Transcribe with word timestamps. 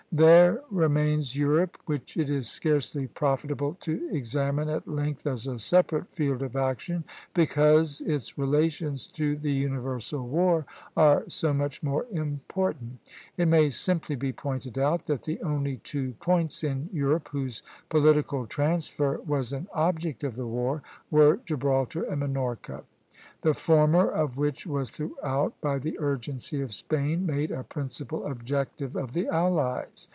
There 0.13 0.61
remains 0.69 1.37
Europe, 1.37 1.77
which 1.85 2.17
it 2.17 2.29
is 2.29 2.49
scarcely 2.49 3.07
profitable 3.07 3.75
to 3.79 4.09
examine 4.11 4.67
at 4.67 4.85
length 4.85 5.25
as 5.25 5.47
a 5.47 5.57
separate 5.57 6.09
field 6.13 6.43
of 6.43 6.57
action, 6.57 7.05
because 7.33 8.01
its 8.01 8.37
relations 8.37 9.07
to 9.07 9.37
the 9.37 9.53
universal 9.53 10.27
war 10.27 10.65
are 10.97 11.23
so 11.29 11.53
much 11.53 11.81
more 11.81 12.07
important. 12.11 12.99
It 13.37 13.47
may 13.47 13.69
simply 13.69 14.17
be 14.17 14.33
pointed 14.33 14.77
out 14.77 15.05
that 15.05 15.23
the 15.23 15.41
only 15.43 15.77
two 15.77 16.11
points 16.19 16.61
in 16.61 16.89
Europe 16.91 17.29
whose 17.29 17.63
political 17.87 18.45
transfer 18.45 19.21
was 19.25 19.53
an 19.53 19.69
object 19.71 20.25
of 20.25 20.35
the 20.35 20.45
war 20.45 20.83
were 21.09 21.39
Gibraltar 21.45 22.03
and 22.03 22.19
Minorca; 22.19 22.83
the 23.43 23.53
former 23.55 24.07
of 24.07 24.37
which 24.37 24.67
was 24.67 24.91
throughout, 24.91 25.51
by 25.61 25.79
the 25.79 25.99
urgency 25.99 26.61
of 26.61 26.71
Spain, 26.71 27.25
made 27.25 27.49
a 27.49 27.63
principal 27.63 28.27
objective 28.27 28.95
of 28.95 29.13
the 29.13 29.27
allies. 29.29 30.07